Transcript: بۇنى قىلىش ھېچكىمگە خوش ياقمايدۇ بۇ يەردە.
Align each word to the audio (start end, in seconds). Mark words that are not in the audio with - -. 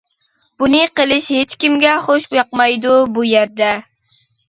بۇنى 0.63 0.79
قىلىش 1.01 1.27
ھېچكىمگە 1.35 1.93
خوش 2.09 2.27
ياقمايدۇ 2.41 2.99
بۇ 3.15 3.31
يەردە. 3.37 3.73